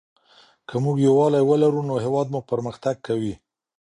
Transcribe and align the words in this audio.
که 0.67 0.75
موږ 0.83 0.97
یووالي 1.07 1.41
ولرو 1.45 1.81
نو 1.89 1.95
هېواد 2.05 2.27
مو 2.33 2.39
پرمختګ 2.51 2.95
کوي. 3.07 3.33